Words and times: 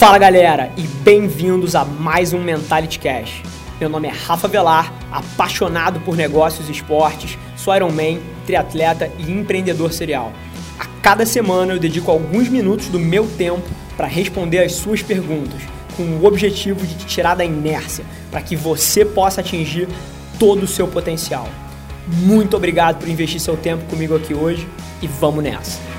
Fala 0.00 0.16
galera 0.16 0.72
e 0.78 0.82
bem-vindos 1.04 1.76
a 1.76 1.84
mais 1.84 2.32
um 2.32 2.42
Mentality 2.42 2.98
Cash. 2.98 3.42
Meu 3.78 3.86
nome 3.86 4.08
é 4.08 4.10
Rafa 4.10 4.48
Velar, 4.48 4.90
apaixonado 5.12 6.00
por 6.00 6.16
negócios 6.16 6.70
e 6.70 6.72
esportes, 6.72 7.36
sou 7.54 7.76
Ironman, 7.76 8.18
triatleta 8.46 9.12
e 9.18 9.30
empreendedor 9.30 9.92
serial. 9.92 10.32
A 10.78 10.86
cada 11.02 11.26
semana 11.26 11.74
eu 11.74 11.78
dedico 11.78 12.10
alguns 12.10 12.48
minutos 12.48 12.86
do 12.86 12.98
meu 12.98 13.28
tempo 13.36 13.68
para 13.94 14.06
responder 14.06 14.60
as 14.60 14.72
suas 14.72 15.02
perguntas, 15.02 15.60
com 15.94 16.04
o 16.04 16.24
objetivo 16.24 16.86
de 16.86 16.94
te 16.94 17.04
tirar 17.04 17.34
da 17.34 17.44
inércia, 17.44 18.06
para 18.30 18.40
que 18.40 18.56
você 18.56 19.04
possa 19.04 19.42
atingir 19.42 19.86
todo 20.38 20.62
o 20.62 20.66
seu 20.66 20.88
potencial. 20.88 21.46
Muito 22.06 22.56
obrigado 22.56 23.00
por 23.00 23.08
investir 23.08 23.38
seu 23.38 23.54
tempo 23.54 23.84
comigo 23.84 24.16
aqui 24.16 24.32
hoje 24.32 24.66
e 25.02 25.06
vamos 25.06 25.44
nessa! 25.44 25.89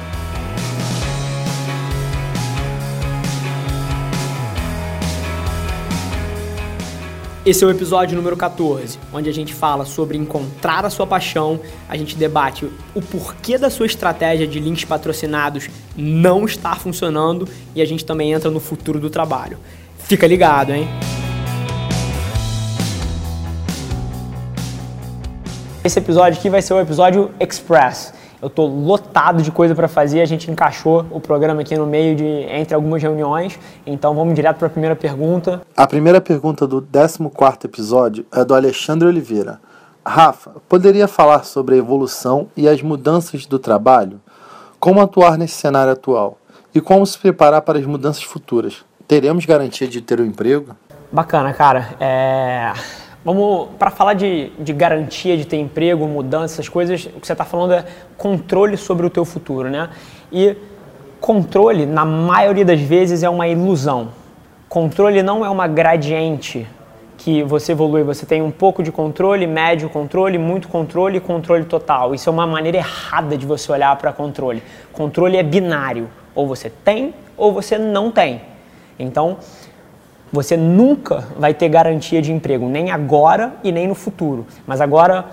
Esse 7.43 7.63
é 7.63 7.67
o 7.67 7.71
episódio 7.71 8.15
número 8.15 8.37
14, 8.37 8.99
onde 9.11 9.27
a 9.27 9.33
gente 9.33 9.51
fala 9.51 9.83
sobre 9.83 10.15
encontrar 10.15 10.85
a 10.85 10.91
sua 10.91 11.07
paixão, 11.07 11.59
a 11.89 11.97
gente 11.97 12.15
debate 12.15 12.69
o 12.93 13.01
porquê 13.01 13.57
da 13.57 13.67
sua 13.67 13.87
estratégia 13.87 14.45
de 14.45 14.59
links 14.59 14.85
patrocinados 14.85 15.67
não 15.97 16.45
estar 16.45 16.79
funcionando 16.79 17.49
e 17.73 17.81
a 17.81 17.85
gente 17.85 18.05
também 18.05 18.31
entra 18.31 18.51
no 18.51 18.59
futuro 18.59 18.99
do 18.99 19.09
trabalho. 19.09 19.57
Fica 19.97 20.27
ligado, 20.27 20.71
hein? 20.71 20.87
Esse 25.83 25.97
episódio 25.97 26.37
aqui 26.37 26.47
vai 26.47 26.61
ser 26.61 26.75
o 26.75 26.79
episódio 26.79 27.31
Express. 27.39 28.13
Eu 28.41 28.47
estou 28.47 28.67
lotado 28.67 29.43
de 29.43 29.51
coisa 29.51 29.75
para 29.75 29.87
fazer, 29.87 30.20
a 30.20 30.25
gente 30.25 30.49
encaixou 30.49 31.05
o 31.11 31.20
programa 31.20 31.61
aqui 31.61 31.77
no 31.77 31.85
meio 31.85 32.15
de 32.15 32.25
entre 32.25 32.73
algumas 32.73 33.01
reuniões, 33.01 33.59
então 33.85 34.15
vamos 34.15 34.33
direto 34.33 34.57
para 34.57 34.67
a 34.67 34.70
primeira 34.70 34.95
pergunta. 34.95 35.61
A 35.77 35.85
primeira 35.85 36.20
pergunta 36.20 36.65
do 36.65 36.81
14º 36.81 37.65
episódio 37.65 38.25
é 38.33 38.43
do 38.43 38.55
Alexandre 38.55 39.07
Oliveira. 39.07 39.61
Rafa, 40.03 40.55
poderia 40.67 41.07
falar 41.07 41.43
sobre 41.43 41.75
a 41.75 41.77
evolução 41.77 42.48
e 42.57 42.67
as 42.67 42.81
mudanças 42.81 43.45
do 43.45 43.59
trabalho? 43.59 44.20
Como 44.79 44.99
atuar 44.99 45.37
nesse 45.37 45.53
cenário 45.53 45.93
atual? 45.93 46.39
E 46.73 46.81
como 46.81 47.05
se 47.05 47.20
preparar 47.20 47.61
para 47.61 47.77
as 47.77 47.85
mudanças 47.85 48.23
futuras? 48.23 48.83
Teremos 49.07 49.45
garantia 49.45 49.87
de 49.87 50.01
ter 50.01 50.20
um 50.20 50.26
emprego? 50.26 50.76
Bacana, 51.11 51.53
cara. 51.53 51.89
É... 51.99 52.73
Vamos, 53.23 53.69
para 53.77 53.91
falar 53.91 54.13
de, 54.15 54.49
de 54.57 54.73
garantia 54.73 55.37
de 55.37 55.45
ter 55.45 55.57
emprego, 55.57 56.07
mudança, 56.07 56.55
essas 56.55 56.69
coisas, 56.69 57.05
o 57.05 57.19
que 57.19 57.27
você 57.27 57.33
está 57.33 57.45
falando 57.45 57.73
é 57.73 57.85
controle 58.17 58.75
sobre 58.77 59.05
o 59.05 59.09
teu 59.09 59.23
futuro, 59.23 59.69
né? 59.69 59.89
E 60.31 60.55
controle, 61.19 61.85
na 61.85 62.03
maioria 62.03 62.65
das 62.65 62.81
vezes, 62.81 63.21
é 63.21 63.29
uma 63.29 63.47
ilusão. 63.47 64.09
Controle 64.67 65.22
não 65.22 65.45
é 65.45 65.49
uma 65.49 65.67
gradiente 65.67 66.67
que 67.17 67.44
você 67.44 67.73
evolui. 67.73 68.03
Você 68.03 68.25
tem 68.25 68.41
um 68.41 68.49
pouco 68.49 68.81
de 68.81 68.91
controle, 68.91 69.45
médio 69.45 69.88
controle, 69.89 70.38
muito 70.39 70.67
controle 70.67 71.17
e 71.17 71.22
controle 71.22 71.66
total. 71.66 72.16
Isso 72.16 72.27
é 72.27 72.33
uma 72.33 72.47
maneira 72.47 72.77
errada 72.77 73.38
de 73.38 73.45
você 73.45 73.72
olhar 73.72 73.95
para 73.97 74.11
controle. 74.11 74.63
Controle 74.91 75.38
é 75.38 75.44
binário. 75.44 76.09
Ou 76.33 76.47
você 76.47 76.69
tem 76.69 77.13
ou 77.38 77.53
você 77.53 77.77
não 77.77 78.11
tem. 78.11 78.41
Então, 78.97 79.38
você 80.31 80.56
nunca 80.56 81.25
vai 81.38 81.53
ter 81.53 81.68
garantia 81.68 82.22
de 82.22 82.31
emprego, 82.31 82.68
nem 82.68 82.90
agora 82.90 83.53
e 83.63 83.72
nem 83.72 83.88
no 83.88 83.96
futuro. 83.96 84.46
Mas 84.66 84.79
agora, 84.79 85.25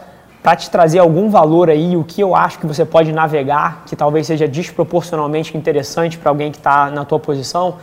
para 0.42 0.56
te 0.56 0.68
trazer 0.68 0.98
algum 0.98 1.30
valor 1.30 1.70
aí, 1.70 1.96
o 1.96 2.02
que 2.02 2.20
eu 2.20 2.34
acho 2.34 2.58
que 2.58 2.66
você 2.66 2.84
pode 2.84 3.12
navegar, 3.12 3.84
que 3.86 3.94
talvez 3.94 4.26
seja 4.26 4.48
desproporcionalmente 4.48 5.56
interessante 5.56 6.18
para 6.18 6.30
alguém 6.30 6.50
que 6.50 6.58
está 6.58 6.90
na 6.90 7.04
tua 7.04 7.20
posição, 7.20 7.76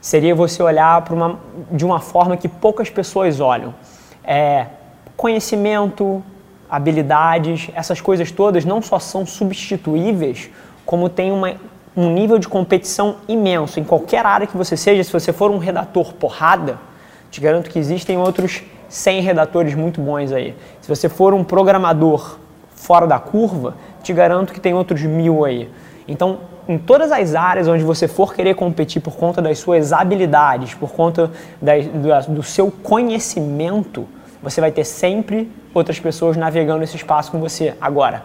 seria 0.00 0.34
você 0.34 0.62
olhar 0.62 1.04
uma, 1.12 1.38
de 1.70 1.84
uma 1.84 2.00
forma 2.00 2.36
que 2.36 2.48
poucas 2.48 2.90
pessoas 2.90 3.40
olham. 3.40 3.72
É, 4.24 4.66
conhecimento, 5.16 6.22
habilidades, 6.68 7.70
essas 7.74 8.00
coisas 8.00 8.30
todas 8.32 8.64
não 8.64 8.82
só 8.82 8.98
são 8.98 9.24
substituíveis, 9.24 10.50
como 10.84 11.08
tem 11.08 11.30
uma 11.30 11.54
um 11.96 12.10
nível 12.10 12.38
de 12.38 12.46
competição 12.46 13.16
imenso 13.26 13.80
em 13.80 13.84
qualquer 13.84 14.26
área 14.26 14.46
que 14.46 14.56
você 14.56 14.76
seja. 14.76 15.02
Se 15.02 15.12
você 15.12 15.32
for 15.32 15.50
um 15.50 15.58
redator 15.58 16.12
porrada, 16.12 16.78
te 17.30 17.40
garanto 17.40 17.70
que 17.70 17.78
existem 17.78 18.18
outros 18.18 18.62
100 18.88 19.22
redatores 19.22 19.74
muito 19.74 20.00
bons 20.00 20.30
aí. 20.30 20.54
Se 20.80 20.88
você 20.88 21.08
for 21.08 21.32
um 21.32 21.42
programador 21.42 22.38
fora 22.74 23.06
da 23.06 23.18
curva, 23.18 23.74
te 24.02 24.12
garanto 24.12 24.52
que 24.52 24.60
tem 24.60 24.74
outros 24.74 25.02
mil 25.02 25.44
aí. 25.44 25.70
Então, 26.06 26.38
em 26.68 26.78
todas 26.78 27.10
as 27.10 27.34
áreas 27.34 27.66
onde 27.66 27.82
você 27.82 28.06
for 28.06 28.34
querer 28.34 28.54
competir 28.54 29.00
por 29.00 29.16
conta 29.16 29.40
das 29.40 29.58
suas 29.58 29.92
habilidades, 29.92 30.74
por 30.74 30.92
conta 30.92 31.30
da, 31.60 31.72
do 32.28 32.42
seu 32.42 32.70
conhecimento, 32.70 34.06
você 34.42 34.60
vai 34.60 34.70
ter 34.70 34.84
sempre 34.84 35.50
outras 35.72 35.98
pessoas 35.98 36.36
navegando 36.36 36.84
esse 36.84 36.96
espaço 36.96 37.30
com 37.32 37.40
você. 37.40 37.74
Agora, 37.80 38.22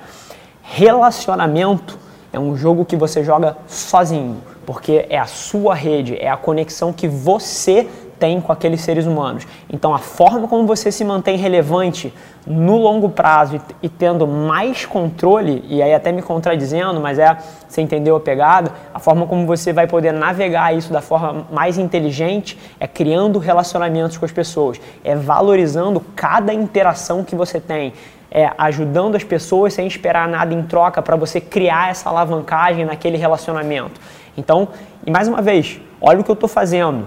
relacionamento 0.62 1.98
é 2.34 2.40
um 2.40 2.56
jogo 2.56 2.86
que 2.86 2.96
você 2.96 3.24
joga 3.24 3.58
sozinho, 3.68 4.38
porque 4.66 5.06
é 5.10 5.18
a 5.18 5.26
sua 5.26 5.76
rede, 5.76 6.18
é 6.18 6.30
a 6.30 6.38
conexão 6.38 6.94
que 6.94 7.08
você 7.08 7.88
tem 8.22 8.40
com 8.40 8.52
aqueles 8.52 8.82
seres 8.82 9.08
humanos. 9.08 9.48
Então, 9.68 9.96
a 9.96 9.98
forma 9.98 10.48
como 10.48 10.68
você 10.68 10.92
se 10.92 11.04
mantém 11.04 11.38
relevante 11.38 12.14
no 12.46 12.78
longo 12.78 13.10
prazo 13.10 13.60
e, 13.82 13.90
tendo 13.90 14.28
mais 14.28 14.86
controle, 14.86 15.66
e 15.68 15.82
aí 15.82 15.92
até 15.92 16.12
me 16.12 16.22
contradizendo, 16.22 17.02
mas 17.02 17.18
é, 17.18 17.36
você 17.68 17.82
entendeu 17.82 18.16
a 18.16 18.20
pegada, 18.20 18.72
a 18.94 19.00
forma 19.00 19.26
como 19.26 19.48
você 19.48 19.74
vai 19.74 19.88
poder 19.88 20.14
navegar 20.14 20.72
isso 20.72 20.94
da 20.94 21.02
forma 21.02 21.48
mais 21.52 21.80
inteligente 21.80 22.60
é 22.80 22.88
criando 22.88 23.40
relacionamentos 23.40 24.20
com 24.20 24.26
as 24.26 24.32
pessoas, 24.32 24.80
é 25.04 25.16
valorizando 25.16 26.00
cada 26.16 26.54
interação 26.54 27.24
que 27.24 27.36
você 27.36 27.60
tem, 27.60 27.92
é, 28.32 28.50
ajudando 28.58 29.16
as 29.16 29.24
pessoas 29.26 29.74
sem 29.74 29.86
esperar 29.86 30.28
nada 30.28 30.54
em 30.54 30.64
troca 30.64 31.02
para 31.02 31.18
você 31.18 31.42
criar 31.42 31.90
essa 31.90 32.10
alavancagem 32.10 32.86
naquele 32.86 33.18
relacionamento. 33.18 34.00
Então, 34.38 34.70
e 35.06 35.12
mais 35.12 35.28
uma 35.28 35.42
vez, 35.42 35.82
olha 36.00 36.22
o 36.22 36.24
que 36.24 36.32
eu 36.32 36.36
estou 36.36 36.48
fazendo. 36.48 37.06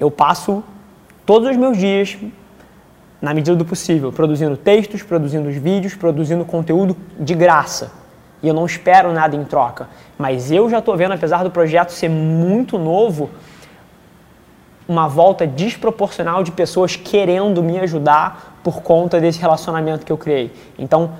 Eu 0.00 0.10
passo 0.10 0.64
todos 1.24 1.48
os 1.48 1.56
meus 1.56 1.78
dias, 1.78 2.18
na 3.22 3.32
medida 3.32 3.56
do 3.56 3.64
possível, 3.64 4.10
produzindo 4.10 4.56
textos, 4.56 5.02
produzindo 5.02 5.48
vídeos, 5.48 5.94
produzindo 5.94 6.44
conteúdo 6.44 6.96
de 7.18 7.34
graça. 7.34 7.92
E 8.42 8.48
eu 8.48 8.52
não 8.52 8.66
espero 8.66 9.12
nada 9.12 9.36
em 9.36 9.44
troca. 9.44 9.88
Mas 10.18 10.50
eu 10.50 10.68
já 10.68 10.80
estou 10.80 10.96
vendo, 10.96 11.12
apesar 11.12 11.44
do 11.44 11.50
projeto 11.50 11.90
ser 11.90 12.10
muito 12.10 12.76
novo, 12.76 13.30
uma 14.86 15.08
volta 15.08 15.46
desproporcional 15.46 16.42
de 16.42 16.50
pessoas 16.50 16.96
querendo 16.96 17.62
me 17.62 17.78
ajudar 17.78 18.53
por 18.64 18.82
conta 18.82 19.20
desse 19.20 19.38
relacionamento 19.38 20.04
que 20.04 20.10
eu 20.10 20.18
criei. 20.18 20.50
Então, 20.76 21.12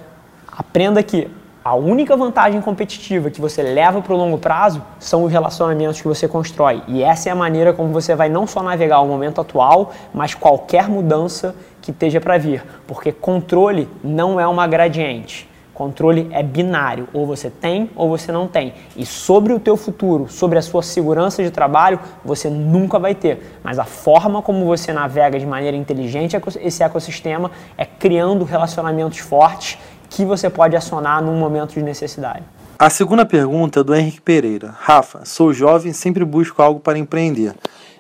aprenda 0.51 1.03
que 1.03 1.31
a 1.63 1.75
única 1.75 2.17
vantagem 2.17 2.61
competitiva 2.61 3.31
que 3.31 3.41
você 3.41 3.63
leva 3.63 4.03
para 4.03 4.13
o 4.13 4.17
longo 4.17 4.37
prazo 4.37 4.83
são 4.99 5.25
os 5.25 5.33
relacionamentos 5.33 6.01
que 6.01 6.09
você 6.09 6.27
constrói. 6.27 6.83
E 6.89 7.03
essa 7.03 7.29
é 7.29 7.33
a 7.33 7.35
maneira 7.35 7.73
como 7.73 7.93
você 7.93 8.15
vai 8.15 8.29
não 8.29 8.47
só 8.47 8.63
navegar 8.63 9.01
o 9.01 9.07
momento 9.07 9.41
atual, 9.41 9.93
mas 10.13 10.35
qualquer 10.35 10.89
mudança 10.89 11.55
que 11.81 11.91
esteja 11.91 12.21
para 12.21 12.37
vir. 12.37 12.65
Porque 12.87 13.13
controle 13.13 13.89
não 14.03 14.41
é 14.41 14.47
uma 14.47 14.67
gradiente. 14.67 15.49
Controle 15.75 16.29
é 16.31 16.41
binário, 16.41 17.09
ou 17.13 17.27
você 17.27 17.51
tem 17.51 17.91
ou 17.97 18.09
você 18.09 18.31
não 18.31 18.47
tem. 18.47 18.73
E 18.97 19.05
sobre 19.05 19.53
o 19.53 19.59
teu 19.59 19.77
futuro, 19.77 20.29
sobre 20.29 20.57
a 20.57 20.63
sua 20.63 20.83
segurança 20.83 21.43
de 21.43 21.51
trabalho, 21.51 21.99
você 22.25 22.49
nunca 22.49 22.97
vai 22.99 23.15
ter. 23.15 23.59
Mas 23.63 23.79
a 23.79 23.85
forma 23.85 24.41
como 24.41 24.65
você 24.65 24.93
navega 24.93 25.39
de 25.39 25.45
maneira 25.45 25.77
inteligente 25.77 26.37
esse 26.61 26.83
ecossistema 26.85 27.51
é 27.77 27.85
criando 27.85 28.45
relacionamentos 28.45 29.19
fortes 29.19 29.77
que 30.09 30.25
você 30.25 30.49
pode 30.49 30.77
acionar 30.77 31.21
num 31.21 31.37
momento 31.37 31.75
de 31.75 31.83
necessidade. 31.83 32.45
A 32.79 32.89
segunda 32.89 33.27
pergunta 33.27 33.81
é 33.81 33.85
do 33.85 33.95
Henrique 33.95 34.21
Pereira. 34.21 34.75
Rafa, 34.79 35.25
sou 35.25 35.53
jovem 35.53 35.91
e 35.91 35.95
sempre 35.95 36.25
busco 36.25 36.63
algo 36.63 36.79
para 36.79 36.99
empreender 36.99 37.53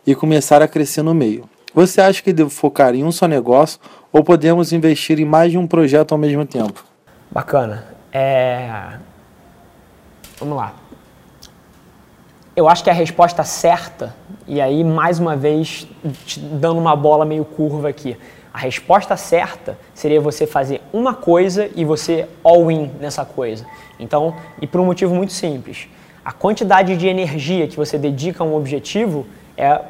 e 0.06 0.14
começar 0.14 0.62
a 0.62 0.69
crescer 0.69 1.02
no 1.02 1.14
meio. 1.14 1.49
Você 1.75 2.00
acha 2.00 2.22
que 2.22 2.32
devo 2.32 2.50
focar 2.50 2.94
em 2.94 3.02
um 3.02 3.10
só 3.10 3.26
negócio 3.26 3.81
ou 4.12 4.22
podemos 4.22 4.72
investir 4.72 5.19
em 5.19 5.25
mais 5.25 5.50
de 5.50 5.58
um 5.58 5.66
projeto 5.66 6.12
ao 6.12 6.19
mesmo 6.19 6.46
tempo? 6.46 6.84
Bacana. 7.34 7.84
É... 8.12 8.92
Vamos 10.38 10.56
lá. 10.56 10.72
Eu 12.54 12.69
acho 12.69 12.84
que 12.84 12.90
a 12.90 12.92
resposta 12.92 13.42
certa, 13.42 14.14
e 14.46 14.60
aí 14.60 14.84
mais 14.84 15.19
uma 15.19 15.34
vez 15.34 15.88
te 16.25 16.38
dando 16.38 16.78
uma 16.78 16.94
bola 16.94 17.25
meio 17.25 17.44
curva 17.44 17.88
aqui, 17.88 18.16
a 18.52 18.58
resposta 18.58 19.16
certa 19.16 19.76
seria 19.92 20.20
você 20.20 20.46
fazer 20.46 20.81
uma 20.92 21.12
coisa 21.12 21.69
e 21.75 21.84
você 21.84 22.28
all 22.44 22.70
in 22.70 22.92
nessa 23.00 23.25
coisa. 23.25 23.66
Então, 23.98 24.37
e 24.62 24.66
por 24.69 24.80
um 24.80 24.84
motivo 24.84 25.12
muito 25.12 25.32
simples. 25.32 25.88
A 26.25 26.30
quantidade 26.30 26.96
de 26.96 27.08
energia 27.08 27.66
que 27.66 27.76
você 27.76 27.98
dedica 27.98 28.44
a 28.44 28.46
um 28.46 28.54
objetivo 28.54 29.26
é 29.56 29.80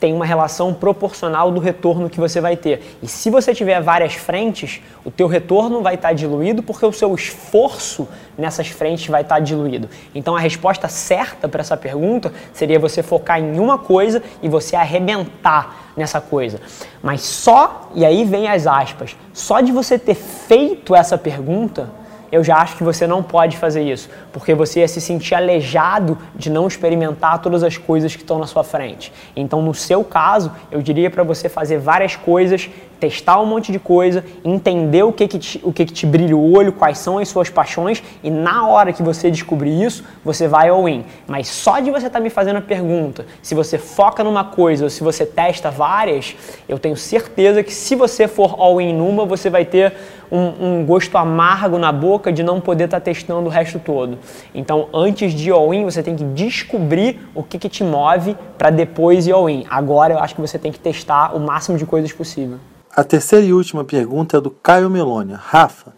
tem 0.00 0.12
uma 0.12 0.24
relação 0.24 0.72
proporcional 0.72 1.50
do 1.50 1.60
retorno 1.60 2.08
que 2.08 2.20
você 2.20 2.40
vai 2.40 2.56
ter. 2.56 2.96
E 3.02 3.08
se 3.08 3.30
você 3.30 3.52
tiver 3.54 3.80
várias 3.80 4.14
frentes, 4.14 4.80
o 5.04 5.10
teu 5.10 5.26
retorno 5.26 5.82
vai 5.82 5.94
estar 5.94 6.12
diluído 6.12 6.62
porque 6.62 6.86
o 6.86 6.92
seu 6.92 7.14
esforço 7.14 8.08
nessas 8.36 8.68
frentes 8.68 9.08
vai 9.08 9.22
estar 9.22 9.40
diluído. 9.40 9.88
Então 10.14 10.36
a 10.36 10.40
resposta 10.40 10.88
certa 10.88 11.48
para 11.48 11.60
essa 11.60 11.76
pergunta 11.76 12.32
seria 12.52 12.78
você 12.78 13.02
focar 13.02 13.40
em 13.40 13.58
uma 13.58 13.78
coisa 13.78 14.22
e 14.40 14.48
você 14.48 14.76
arrebentar 14.76 15.90
nessa 15.96 16.20
coisa. 16.20 16.60
Mas 17.02 17.22
só, 17.22 17.90
e 17.94 18.04
aí 18.04 18.24
vem 18.24 18.48
as 18.48 18.66
aspas, 18.66 19.16
só 19.32 19.60
de 19.60 19.72
você 19.72 19.98
ter 19.98 20.14
feito 20.14 20.94
essa 20.94 21.18
pergunta, 21.18 21.90
eu 22.30 22.44
já 22.44 22.56
acho 22.56 22.76
que 22.76 22.84
você 22.84 23.06
não 23.06 23.22
pode 23.22 23.56
fazer 23.56 23.82
isso, 23.82 24.08
porque 24.32 24.54
você 24.54 24.80
ia 24.80 24.88
se 24.88 25.00
sentir 25.00 25.34
aleijado 25.34 26.18
de 26.34 26.50
não 26.50 26.66
experimentar 26.66 27.40
todas 27.40 27.62
as 27.62 27.76
coisas 27.76 28.14
que 28.14 28.22
estão 28.22 28.38
na 28.38 28.46
sua 28.46 28.62
frente. 28.62 29.12
Então, 29.34 29.62
no 29.62 29.74
seu 29.74 30.04
caso, 30.04 30.52
eu 30.70 30.82
diria 30.82 31.10
para 31.10 31.22
você 31.22 31.48
fazer 31.48 31.78
várias 31.78 32.16
coisas, 32.16 32.68
testar 32.98 33.40
um 33.40 33.46
monte 33.46 33.70
de 33.70 33.78
coisa, 33.78 34.24
entender 34.44 35.02
o 35.02 35.12
que, 35.12 35.28
que, 35.28 35.38
te, 35.38 35.60
o 35.62 35.72
que, 35.72 35.84
que 35.84 35.92
te 35.92 36.06
brilha 36.06 36.36
o 36.36 36.52
olho, 36.52 36.72
quais 36.72 36.98
são 36.98 37.18
as 37.18 37.28
suas 37.28 37.50
paixões, 37.50 38.02
e 38.22 38.30
na 38.30 38.66
hora 38.66 38.92
que 38.92 39.02
você 39.02 39.30
descobrir 39.30 39.82
isso, 39.82 40.04
você 40.24 40.48
vai 40.48 40.68
all 40.68 40.88
in. 40.88 41.04
Mas 41.26 41.48
só 41.48 41.80
de 41.80 41.90
você 41.90 42.06
estar 42.06 42.18
tá 42.18 42.22
me 42.22 42.30
fazendo 42.30 42.56
a 42.56 42.62
pergunta, 42.62 43.26
se 43.42 43.54
você 43.54 43.78
foca 43.78 44.24
numa 44.24 44.44
coisa 44.44 44.84
ou 44.84 44.90
se 44.90 45.02
você 45.02 45.24
testa 45.24 45.70
várias, 45.70 46.36
eu 46.68 46.78
tenho 46.78 46.96
certeza 46.96 47.62
que 47.62 47.72
se 47.72 47.94
você 47.94 48.26
for 48.26 48.56
all 48.58 48.80
in 48.80 48.94
numa, 48.94 49.24
você 49.24 49.48
vai 49.48 49.64
ter 49.64 49.94
um, 50.30 50.80
um, 50.80 50.86
gosto 50.86 51.16
amargo 51.16 51.78
na 51.78 51.90
boca 51.90 52.32
de 52.32 52.42
não 52.42 52.60
poder 52.60 52.84
estar 52.84 53.00
tá 53.00 53.04
testando 53.04 53.46
o 53.46 53.50
resto 53.50 53.78
todo. 53.78 54.18
Então, 54.54 54.88
antes 54.92 55.32
de 55.32 55.50
all-in, 55.50 55.84
você 55.84 56.02
tem 56.02 56.16
que 56.16 56.24
descobrir 56.24 57.20
o 57.34 57.42
que, 57.42 57.58
que 57.58 57.68
te 57.68 57.82
move 57.82 58.36
para 58.56 58.70
depois 58.70 59.26
ir 59.26 59.32
all-in. 59.32 59.64
Agora, 59.70 60.14
eu 60.14 60.18
acho 60.18 60.34
que 60.34 60.40
você 60.40 60.58
tem 60.58 60.72
que 60.72 60.78
testar 60.78 61.34
o 61.34 61.40
máximo 61.40 61.78
de 61.78 61.86
coisas 61.86 62.12
possível. 62.12 62.58
A 62.98 63.04
terceira 63.04 63.46
e 63.46 63.52
última 63.52 63.84
pergunta 63.84 64.38
é 64.38 64.40
do 64.40 64.50
Caio 64.50 64.90
Melônia. 64.90 65.38
Rafa, 65.40 65.92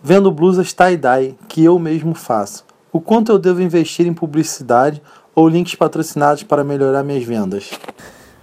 vendo 0.00 0.30
blusas 0.30 0.72
tie-dye 0.72 1.36
que 1.48 1.64
eu 1.64 1.80
mesmo 1.80 2.14
faço, 2.14 2.64
o 2.92 3.00
quanto 3.00 3.32
eu 3.32 3.40
devo 3.40 3.60
investir 3.60 4.06
em 4.06 4.14
publicidade 4.14 5.02
ou 5.34 5.48
links 5.48 5.74
patrocinados 5.74 6.44
para 6.44 6.62
melhorar 6.62 7.02
minhas 7.02 7.24
vendas? 7.24 7.72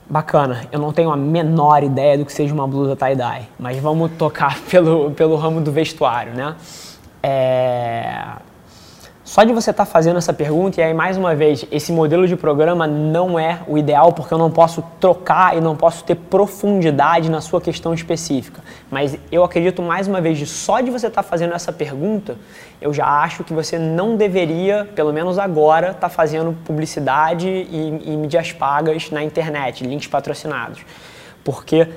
Bacana, 0.09 0.67
eu 0.73 0.77
não 0.77 0.91
tenho 0.91 1.09
a 1.09 1.15
menor 1.15 1.85
ideia 1.85 2.17
do 2.17 2.25
que 2.25 2.33
seja 2.33 2.53
uma 2.53 2.67
blusa 2.67 2.97
tie-dye, 2.97 3.47
mas 3.57 3.77
vamos 3.77 4.11
tocar 4.17 4.59
pelo, 4.69 5.11
pelo 5.11 5.37
ramo 5.37 5.61
do 5.61 5.71
vestuário, 5.71 6.33
né? 6.33 6.57
É... 7.23 8.25
Só 9.31 9.45
de 9.45 9.53
você 9.53 9.71
estar 9.71 9.85
tá 9.85 9.89
fazendo 9.89 10.17
essa 10.17 10.33
pergunta, 10.33 10.81
e 10.81 10.83
aí 10.83 10.93
mais 10.93 11.15
uma 11.15 11.33
vez, 11.33 11.65
esse 11.71 11.93
modelo 11.93 12.27
de 12.27 12.35
programa 12.35 12.85
não 12.85 13.39
é 13.39 13.61
o 13.65 13.77
ideal 13.77 14.11
porque 14.11 14.33
eu 14.33 14.37
não 14.37 14.51
posso 14.51 14.83
trocar 14.99 15.55
e 15.55 15.61
não 15.61 15.73
posso 15.73 16.03
ter 16.03 16.15
profundidade 16.15 17.31
na 17.31 17.39
sua 17.39 17.61
questão 17.61 17.93
específica. 17.93 18.61
Mas 18.89 19.17
eu 19.31 19.41
acredito 19.41 19.81
mais 19.81 20.05
uma 20.05 20.19
vez, 20.19 20.37
de 20.37 20.45
só 20.45 20.81
de 20.81 20.91
você 20.91 21.07
estar 21.07 21.23
tá 21.23 21.29
fazendo 21.29 21.53
essa 21.53 21.71
pergunta, 21.71 22.35
eu 22.81 22.93
já 22.93 23.05
acho 23.05 23.45
que 23.45 23.53
você 23.53 23.79
não 23.79 24.17
deveria, 24.17 24.89
pelo 24.93 25.13
menos 25.13 25.39
agora, 25.39 25.91
estar 25.91 25.99
tá 26.01 26.09
fazendo 26.09 26.51
publicidade 26.65 27.47
e, 27.47 28.11
e 28.11 28.17
mídias 28.17 28.51
pagas 28.51 29.11
na 29.11 29.23
internet, 29.23 29.81
links 29.85 30.07
patrocinados. 30.07 30.81
Porque 31.41 31.87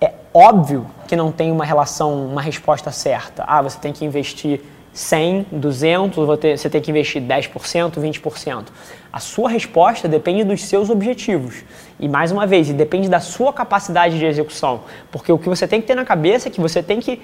é 0.00 0.14
óbvio 0.32 0.86
que 1.06 1.16
não 1.16 1.30
tem 1.30 1.52
uma 1.52 1.66
relação, 1.66 2.24
uma 2.24 2.40
resposta 2.40 2.90
certa. 2.90 3.44
Ah, 3.46 3.60
você 3.60 3.78
tem 3.78 3.92
que 3.92 4.06
investir 4.06 4.62
100, 4.92 5.46
200, 5.52 6.26
você 6.26 6.68
tem 6.68 6.80
que 6.80 6.90
investir 6.90 7.22
10%, 7.22 7.92
20%. 7.92 8.64
A 9.10 9.20
sua 9.20 9.48
resposta 9.48 10.06
depende 10.06 10.44
dos 10.44 10.64
seus 10.64 10.90
objetivos. 10.90 11.64
E 11.98 12.08
mais 12.08 12.30
uma 12.30 12.46
vez, 12.46 12.68
depende 12.70 13.08
da 13.08 13.20
sua 13.20 13.52
capacidade 13.52 14.18
de 14.18 14.24
execução. 14.24 14.82
Porque 15.10 15.32
o 15.32 15.38
que 15.38 15.48
você 15.48 15.66
tem 15.66 15.80
que 15.80 15.86
ter 15.86 15.94
na 15.94 16.04
cabeça 16.04 16.48
é 16.48 16.50
que 16.50 16.60
você 16.60 16.82
tem 16.82 17.00
que 17.00 17.22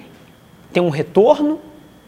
ter 0.73 0.79
um 0.79 0.89
retorno 0.89 1.59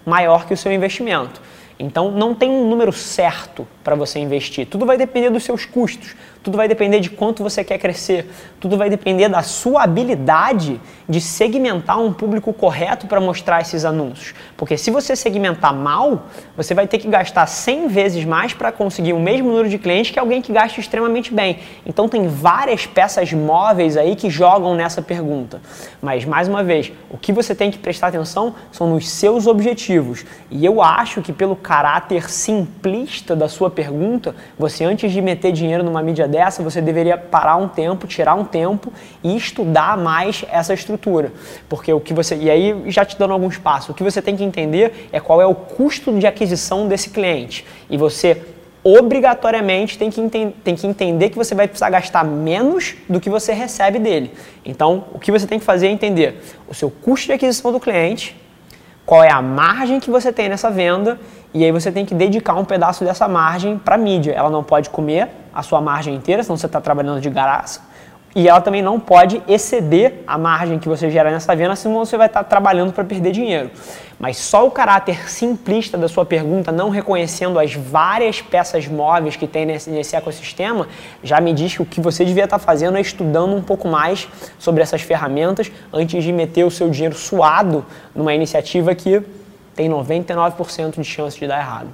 maior 0.05 0.45
que 0.47 0.53
o 0.53 0.57
seu 0.57 0.71
investimento. 0.71 1.41
Então 1.81 2.11
não 2.11 2.35
tem 2.35 2.51
um 2.51 2.69
número 2.69 2.93
certo 2.93 3.67
para 3.83 3.95
você 3.95 4.19
investir. 4.19 4.67
Tudo 4.67 4.85
vai 4.85 4.97
depender 4.97 5.31
dos 5.31 5.43
seus 5.43 5.65
custos, 5.65 6.15
tudo 6.43 6.55
vai 6.55 6.67
depender 6.67 6.99
de 6.99 7.09
quanto 7.09 7.41
você 7.41 7.63
quer 7.63 7.79
crescer, 7.79 8.29
tudo 8.59 8.77
vai 8.77 8.89
depender 8.89 9.27
da 9.29 9.41
sua 9.41 9.83
habilidade 9.83 10.79
de 11.09 11.19
segmentar 11.19 11.99
um 11.99 12.13
público 12.13 12.53
correto 12.53 13.07
para 13.07 13.19
mostrar 13.19 13.61
esses 13.61 13.83
anúncios. 13.83 14.35
Porque 14.55 14.77
se 14.77 14.91
você 14.91 15.15
segmentar 15.15 15.73
mal, 15.73 16.27
você 16.55 16.75
vai 16.75 16.85
ter 16.85 16.99
que 16.99 17.07
gastar 17.07 17.47
100 17.47 17.87
vezes 17.87 18.25
mais 18.25 18.53
para 18.53 18.71
conseguir 18.71 19.13
o 19.13 19.19
mesmo 19.19 19.49
número 19.49 19.67
de 19.67 19.79
clientes 19.79 20.11
que 20.11 20.19
alguém 20.19 20.41
que 20.41 20.53
gasta 20.53 20.79
extremamente 20.79 21.33
bem. 21.33 21.59
Então 21.85 22.07
tem 22.07 22.27
várias 22.27 22.85
peças 22.85 23.33
móveis 23.33 23.97
aí 23.97 24.15
que 24.15 24.29
jogam 24.29 24.75
nessa 24.75 25.01
pergunta. 25.01 25.59
Mas 25.99 26.25
mais 26.25 26.47
uma 26.47 26.63
vez, 26.63 26.91
o 27.09 27.17
que 27.17 27.33
você 27.33 27.55
tem 27.55 27.71
que 27.71 27.79
prestar 27.79 28.07
atenção 28.07 28.53
são 28.71 28.87
nos 28.87 29.09
seus 29.09 29.47
objetivos. 29.47 30.25
E 30.51 30.63
eu 30.63 30.81
acho 30.81 31.21
que 31.21 31.33
pelo 31.33 31.55
caráter 31.71 32.29
simplista 32.29 33.33
da 33.33 33.47
sua 33.47 33.69
pergunta, 33.69 34.35
você 34.59 34.83
antes 34.83 35.09
de 35.09 35.21
meter 35.21 35.53
dinheiro 35.53 35.85
numa 35.85 36.03
mídia 36.03 36.27
dessa, 36.27 36.61
você 36.61 36.81
deveria 36.81 37.17
parar 37.17 37.55
um 37.55 37.69
tempo, 37.69 38.05
tirar 38.07 38.35
um 38.35 38.43
tempo 38.43 38.91
e 39.23 39.37
estudar 39.37 39.97
mais 39.97 40.43
essa 40.51 40.73
estrutura. 40.73 41.31
Porque 41.69 41.93
o 41.93 42.01
que 42.01 42.13
você. 42.13 42.35
E 42.35 42.51
aí, 42.51 42.83
já 42.87 43.05
te 43.05 43.17
dando 43.17 43.31
alguns 43.31 43.57
passos, 43.57 43.91
o 43.91 43.93
que 43.93 44.03
você 44.03 44.21
tem 44.21 44.35
que 44.35 44.43
entender 44.43 45.07
é 45.13 45.19
qual 45.21 45.41
é 45.41 45.45
o 45.45 45.55
custo 45.55 46.11
de 46.19 46.27
aquisição 46.27 46.89
desse 46.89 47.09
cliente. 47.09 47.65
E 47.89 47.95
você 47.95 48.41
obrigatoriamente 48.83 49.97
tem 49.97 50.09
que, 50.09 50.53
tem 50.61 50.75
que 50.75 50.85
entender 50.85 51.29
que 51.29 51.37
você 51.37 51.55
vai 51.55 51.69
precisar 51.69 51.89
gastar 51.89 52.25
menos 52.25 52.95
do 53.07 53.21
que 53.21 53.29
você 53.29 53.53
recebe 53.53 53.97
dele. 53.97 54.33
Então, 54.65 55.05
o 55.13 55.19
que 55.19 55.31
você 55.31 55.47
tem 55.47 55.57
que 55.57 55.63
fazer 55.63 55.87
é 55.87 55.91
entender 55.91 56.43
o 56.67 56.73
seu 56.73 56.91
custo 56.91 57.27
de 57.27 57.31
aquisição 57.31 57.71
do 57.71 57.79
cliente, 57.79 58.35
qual 59.05 59.23
é 59.23 59.31
a 59.31 59.41
margem 59.41 59.99
que 59.99 60.09
você 60.09 60.31
tem 60.31 60.47
nessa 60.47 60.69
venda 60.69 61.19
e 61.53 61.65
aí 61.65 61.71
você 61.71 61.91
tem 61.91 62.05
que 62.05 62.15
dedicar 62.15 62.55
um 62.55 62.63
pedaço 62.63 63.03
dessa 63.03 63.27
margem 63.27 63.77
para 63.77 63.97
mídia. 63.97 64.31
Ela 64.31 64.49
não 64.49 64.63
pode 64.63 64.89
comer 64.89 65.27
a 65.53 65.61
sua 65.61 65.81
margem 65.81 66.15
inteira, 66.15 66.43
senão 66.43 66.55
você 66.55 66.65
está 66.65 66.79
trabalhando 66.79 67.19
de 67.19 67.29
graça. 67.29 67.81
E 68.33 68.47
ela 68.47 68.61
também 68.61 68.81
não 68.81 68.97
pode 68.97 69.43
exceder 69.45 70.23
a 70.25 70.37
margem 70.37 70.79
que 70.79 70.87
você 70.87 71.09
gera 71.09 71.29
nessa 71.29 71.53
venda, 71.53 71.75
senão 71.75 72.05
você 72.05 72.15
vai 72.15 72.27
estar 72.27 72.45
trabalhando 72.45 72.93
para 72.93 73.03
perder 73.03 73.33
dinheiro. 73.33 73.69
Mas 74.17 74.37
só 74.37 74.65
o 74.65 74.71
caráter 74.71 75.29
simplista 75.29 75.97
da 75.97 76.07
sua 76.07 76.23
pergunta, 76.23 76.71
não 76.71 76.89
reconhecendo 76.89 77.59
as 77.59 77.73
várias 77.73 78.41
peças 78.41 78.87
móveis 78.87 79.35
que 79.35 79.47
tem 79.47 79.65
nesse, 79.65 79.89
nesse 79.89 80.15
ecossistema, 80.15 80.87
já 81.21 81.41
me 81.41 81.51
diz 81.51 81.75
que 81.75 81.81
o 81.81 81.85
que 81.85 81.99
você 81.99 82.23
devia 82.23 82.45
estar 82.45 82.59
fazendo 82.59 82.97
é 82.97 83.01
estudando 83.01 83.53
um 83.53 83.61
pouco 83.61 83.89
mais 83.89 84.29
sobre 84.57 84.81
essas 84.81 85.01
ferramentas 85.01 85.69
antes 85.91 86.23
de 86.23 86.31
meter 86.31 86.63
o 86.63 86.71
seu 86.71 86.89
dinheiro 86.89 87.15
suado 87.15 87.85
numa 88.15 88.33
iniciativa 88.33 88.95
que 88.95 89.21
tem 89.75 89.89
99% 89.89 90.99
de 90.99 91.03
chance 91.03 91.39
de 91.39 91.47
dar 91.47 91.59
errado. 91.59 91.89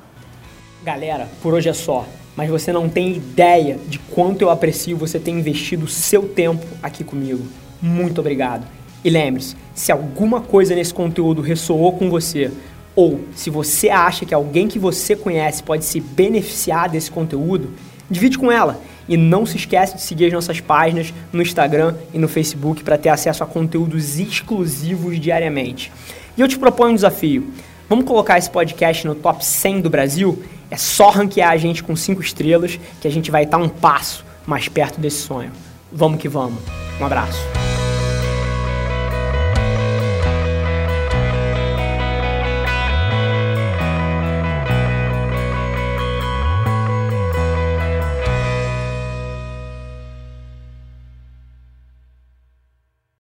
Galera, 0.83 1.27
por 1.41 1.53
hoje 1.53 1.69
é 1.69 1.73
só 1.73 2.05
mas 2.37 2.51
você 2.51 2.71
não 2.71 2.87
tem 2.87 3.17
ideia 3.17 3.79
de 3.87 3.97
quanto 3.97 4.43
eu 4.43 4.51
aprecio 4.51 4.95
você 4.95 5.19
ter 5.19 5.31
investido 5.31 5.87
seu 5.87 6.29
tempo 6.29 6.63
aqui 6.83 7.03
comigo. 7.03 7.43
Muito 7.81 8.21
obrigado. 8.21 8.63
E 9.03 9.09
lembre-se, 9.09 9.55
se 9.73 9.91
alguma 9.91 10.39
coisa 10.39 10.75
nesse 10.75 10.93
conteúdo 10.93 11.41
ressoou 11.41 11.93
com 11.93 12.11
você, 12.11 12.51
ou 12.95 13.21
se 13.35 13.49
você 13.49 13.89
acha 13.89 14.23
que 14.23 14.35
alguém 14.35 14.67
que 14.67 14.77
você 14.77 15.15
conhece 15.15 15.63
pode 15.63 15.83
se 15.83 15.99
beneficiar 15.99 16.89
desse 16.89 17.09
conteúdo, 17.09 17.73
divide 18.07 18.37
com 18.37 18.51
ela. 18.51 18.79
E 19.09 19.17
não 19.17 19.45
se 19.45 19.57
esqueça 19.57 19.95
de 19.95 20.01
seguir 20.03 20.25
as 20.27 20.33
nossas 20.33 20.59
páginas 20.59 21.11
no 21.33 21.41
Instagram 21.41 21.95
e 22.13 22.19
no 22.19 22.27
Facebook 22.27 22.83
para 22.83 22.97
ter 22.99 23.09
acesso 23.09 23.43
a 23.43 23.47
conteúdos 23.47 24.19
exclusivos 24.19 25.19
diariamente. 25.19 25.91
E 26.37 26.41
eu 26.41 26.47
te 26.47 26.59
proponho 26.59 26.91
um 26.91 26.95
desafio. 26.95 27.51
Vamos 27.89 28.05
colocar 28.05 28.37
esse 28.37 28.49
podcast 28.49 29.07
no 29.07 29.15
top 29.15 29.45
100 29.45 29.81
do 29.81 29.89
Brasil? 29.89 30.43
É 30.69 30.75
só 30.75 31.09
ranquear 31.09 31.51
a 31.51 31.57
gente 31.57 31.81
com 31.81 31.95
5 31.95 32.21
estrelas 32.21 32.77
que 32.99 33.07
a 33.07 33.11
gente 33.11 33.31
vai 33.31 33.43
estar 33.43 33.57
um 33.57 33.69
passo 33.69 34.25
mais 34.45 34.67
perto 34.67 34.99
desse 34.99 35.21
sonho. 35.21 35.51
Vamos 35.91 36.19
que 36.19 36.27
vamos. 36.27 36.61
Um 36.99 37.05
abraço. 37.05 37.66